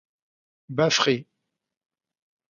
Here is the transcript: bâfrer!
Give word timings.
bâfrer! 0.77 1.21